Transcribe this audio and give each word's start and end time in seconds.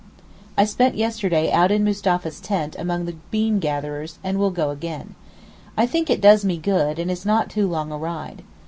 I 0.57 0.65
spent 0.65 0.95
yesterday 0.95 1.51
out 1.51 1.69
in 1.69 1.83
Mustapha's 1.83 2.39
tent 2.39 2.75
among 2.79 3.05
the 3.05 3.17
bean 3.29 3.59
gatherers, 3.59 4.17
and 4.23 4.39
will 4.39 4.49
go 4.49 4.71
again. 4.71 5.13
I 5.77 5.85
think 5.85 6.09
it 6.09 6.21
does 6.21 6.43
me 6.43 6.57
good 6.57 6.97
and 6.97 7.11
is 7.11 7.23
not 7.23 7.51
too 7.51 7.67
long 7.67 7.91
a 7.91 7.97
ride. 7.99 8.41